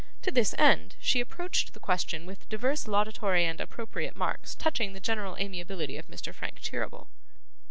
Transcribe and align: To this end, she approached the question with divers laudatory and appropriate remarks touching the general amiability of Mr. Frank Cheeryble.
To 0.23 0.31
this 0.31 0.55
end, 0.57 0.95
she 0.99 1.19
approached 1.21 1.73
the 1.75 1.79
question 1.79 2.25
with 2.25 2.49
divers 2.49 2.87
laudatory 2.87 3.45
and 3.45 3.61
appropriate 3.61 4.15
remarks 4.15 4.55
touching 4.55 4.93
the 4.93 4.99
general 4.99 5.37
amiability 5.37 5.95
of 5.95 6.07
Mr. 6.07 6.33
Frank 6.33 6.59
Cheeryble. 6.59 7.05